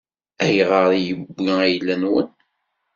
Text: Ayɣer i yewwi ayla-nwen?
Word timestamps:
Ayɣer 0.43 0.89
i 0.97 0.99
yewwi 1.07 1.51
ayla-nwen? 1.65 2.29